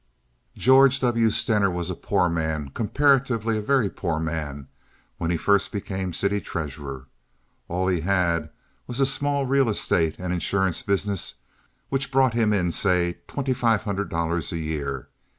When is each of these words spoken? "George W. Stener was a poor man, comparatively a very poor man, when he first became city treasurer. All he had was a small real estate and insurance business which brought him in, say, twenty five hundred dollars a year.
"George 0.55 0.99
W. 1.01 1.29
Stener 1.29 1.69
was 1.69 1.91
a 1.91 1.95
poor 1.95 2.27
man, 2.27 2.69
comparatively 2.69 3.55
a 3.55 3.61
very 3.61 3.87
poor 3.87 4.19
man, 4.19 4.67
when 5.19 5.29
he 5.29 5.37
first 5.37 5.71
became 5.71 6.11
city 6.11 6.41
treasurer. 6.41 7.05
All 7.67 7.87
he 7.87 8.01
had 8.01 8.49
was 8.87 8.99
a 8.99 9.05
small 9.05 9.45
real 9.45 9.69
estate 9.69 10.15
and 10.17 10.33
insurance 10.33 10.81
business 10.81 11.35
which 11.89 12.11
brought 12.11 12.33
him 12.33 12.51
in, 12.51 12.71
say, 12.71 13.19
twenty 13.27 13.53
five 13.53 13.83
hundred 13.83 14.09
dollars 14.09 14.51
a 14.51 14.57
year. 14.57 15.07